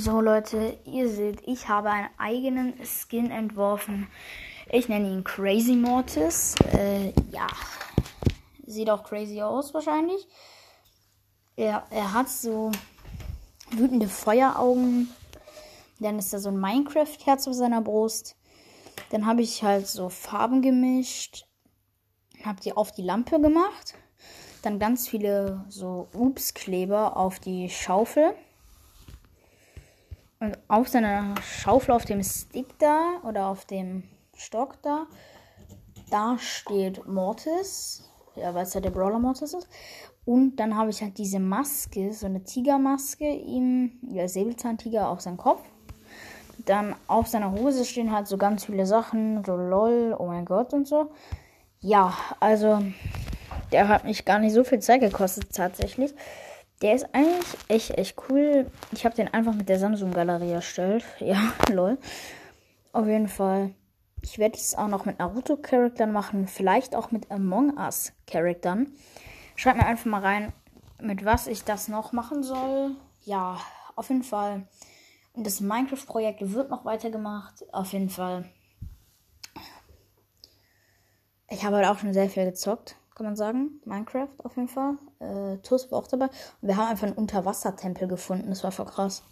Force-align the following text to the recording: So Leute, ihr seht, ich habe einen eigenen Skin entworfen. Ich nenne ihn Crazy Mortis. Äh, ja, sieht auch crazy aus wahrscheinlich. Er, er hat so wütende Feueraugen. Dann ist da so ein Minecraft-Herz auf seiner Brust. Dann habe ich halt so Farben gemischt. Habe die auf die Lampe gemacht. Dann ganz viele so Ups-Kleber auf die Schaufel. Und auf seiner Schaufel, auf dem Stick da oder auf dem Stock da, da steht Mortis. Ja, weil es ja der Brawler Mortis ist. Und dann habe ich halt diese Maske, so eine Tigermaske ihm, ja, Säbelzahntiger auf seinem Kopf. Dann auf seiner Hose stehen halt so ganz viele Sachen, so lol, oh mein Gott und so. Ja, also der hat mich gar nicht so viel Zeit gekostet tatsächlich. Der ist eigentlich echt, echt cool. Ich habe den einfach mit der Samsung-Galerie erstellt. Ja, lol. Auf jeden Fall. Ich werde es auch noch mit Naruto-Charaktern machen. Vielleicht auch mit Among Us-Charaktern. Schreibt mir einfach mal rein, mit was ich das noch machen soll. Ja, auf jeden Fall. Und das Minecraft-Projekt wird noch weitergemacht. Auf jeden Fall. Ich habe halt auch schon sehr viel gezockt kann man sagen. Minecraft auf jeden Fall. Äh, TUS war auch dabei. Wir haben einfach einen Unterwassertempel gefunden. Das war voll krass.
So 0.00 0.20
Leute, 0.20 0.78
ihr 0.84 1.08
seht, 1.08 1.42
ich 1.44 1.68
habe 1.68 1.90
einen 1.90 2.08
eigenen 2.18 2.74
Skin 2.84 3.32
entworfen. 3.32 4.06
Ich 4.70 4.88
nenne 4.88 5.10
ihn 5.10 5.24
Crazy 5.24 5.74
Mortis. 5.74 6.54
Äh, 6.72 7.08
ja, 7.32 7.48
sieht 8.64 8.90
auch 8.90 9.02
crazy 9.02 9.42
aus 9.42 9.74
wahrscheinlich. 9.74 10.28
Er, 11.56 11.84
er 11.90 12.12
hat 12.12 12.28
so 12.28 12.70
wütende 13.72 14.06
Feueraugen. 14.06 15.08
Dann 15.98 16.20
ist 16.20 16.32
da 16.32 16.38
so 16.38 16.50
ein 16.50 16.60
Minecraft-Herz 16.60 17.48
auf 17.48 17.54
seiner 17.54 17.80
Brust. 17.80 18.36
Dann 19.10 19.26
habe 19.26 19.42
ich 19.42 19.64
halt 19.64 19.88
so 19.88 20.10
Farben 20.10 20.62
gemischt. 20.62 21.48
Habe 22.44 22.60
die 22.60 22.72
auf 22.72 22.92
die 22.92 23.02
Lampe 23.02 23.40
gemacht. 23.40 23.94
Dann 24.62 24.78
ganz 24.78 25.08
viele 25.08 25.64
so 25.68 26.06
Ups-Kleber 26.12 27.16
auf 27.16 27.40
die 27.40 27.68
Schaufel. 27.68 28.32
Und 30.40 30.56
auf 30.68 30.88
seiner 30.88 31.34
Schaufel, 31.42 31.92
auf 31.92 32.04
dem 32.04 32.22
Stick 32.22 32.78
da 32.78 33.20
oder 33.24 33.46
auf 33.46 33.64
dem 33.64 34.04
Stock 34.36 34.80
da, 34.82 35.06
da 36.10 36.36
steht 36.38 37.06
Mortis. 37.06 38.04
Ja, 38.36 38.54
weil 38.54 38.62
es 38.62 38.74
ja 38.74 38.80
der 38.80 38.90
Brawler 38.90 39.18
Mortis 39.18 39.52
ist. 39.52 39.68
Und 40.24 40.56
dann 40.56 40.76
habe 40.76 40.90
ich 40.90 41.02
halt 41.02 41.18
diese 41.18 41.40
Maske, 41.40 42.12
so 42.12 42.26
eine 42.26 42.44
Tigermaske 42.44 43.28
ihm, 43.28 43.98
ja, 44.02 44.28
Säbelzahntiger 44.28 45.08
auf 45.08 45.20
seinem 45.20 45.38
Kopf. 45.38 45.62
Dann 46.66 46.94
auf 47.06 47.28
seiner 47.28 47.52
Hose 47.52 47.84
stehen 47.84 48.12
halt 48.12 48.26
so 48.26 48.36
ganz 48.36 48.66
viele 48.66 48.86
Sachen, 48.86 49.42
so 49.44 49.56
lol, 49.56 50.14
oh 50.18 50.26
mein 50.26 50.44
Gott 50.44 50.72
und 50.72 50.86
so. 50.86 51.10
Ja, 51.80 52.14
also 52.40 52.82
der 53.72 53.88
hat 53.88 54.04
mich 54.04 54.24
gar 54.24 54.38
nicht 54.38 54.52
so 54.52 54.64
viel 54.64 54.80
Zeit 54.80 55.00
gekostet 55.00 55.52
tatsächlich. 55.52 56.14
Der 56.80 56.94
ist 56.94 57.12
eigentlich 57.12 57.56
echt, 57.66 57.90
echt 57.98 58.16
cool. 58.28 58.70
Ich 58.92 59.04
habe 59.04 59.14
den 59.14 59.32
einfach 59.34 59.54
mit 59.54 59.68
der 59.68 59.78
Samsung-Galerie 59.78 60.52
erstellt. 60.52 61.04
Ja, 61.18 61.52
lol. 61.70 61.98
Auf 62.92 63.06
jeden 63.06 63.28
Fall. 63.28 63.74
Ich 64.22 64.38
werde 64.38 64.56
es 64.56 64.76
auch 64.76 64.88
noch 64.88 65.04
mit 65.04 65.18
Naruto-Charaktern 65.18 66.12
machen. 66.12 66.46
Vielleicht 66.46 66.94
auch 66.94 67.10
mit 67.10 67.30
Among 67.30 67.76
Us-Charaktern. 67.76 68.92
Schreibt 69.56 69.78
mir 69.78 69.86
einfach 69.86 70.06
mal 70.06 70.20
rein, 70.20 70.52
mit 71.00 71.24
was 71.24 71.46
ich 71.46 71.64
das 71.64 71.88
noch 71.88 72.12
machen 72.12 72.42
soll. 72.42 72.92
Ja, 73.22 73.58
auf 73.96 74.08
jeden 74.08 74.22
Fall. 74.22 74.68
Und 75.32 75.46
das 75.46 75.60
Minecraft-Projekt 75.60 76.52
wird 76.52 76.70
noch 76.70 76.84
weitergemacht. 76.84 77.64
Auf 77.72 77.92
jeden 77.92 78.10
Fall. 78.10 78.44
Ich 81.50 81.64
habe 81.64 81.76
halt 81.76 81.86
auch 81.86 81.98
schon 81.98 82.12
sehr 82.12 82.28
viel 82.28 82.44
gezockt 82.44 82.96
kann 83.18 83.26
man 83.26 83.36
sagen. 83.36 83.80
Minecraft 83.84 84.28
auf 84.44 84.56
jeden 84.56 84.68
Fall. 84.68 84.96
Äh, 85.18 85.58
TUS 85.58 85.90
war 85.90 85.98
auch 85.98 86.06
dabei. 86.06 86.30
Wir 86.62 86.76
haben 86.76 86.88
einfach 86.88 87.08
einen 87.08 87.16
Unterwassertempel 87.16 88.06
gefunden. 88.08 88.48
Das 88.48 88.62
war 88.64 88.70
voll 88.70 88.86
krass. 88.86 89.24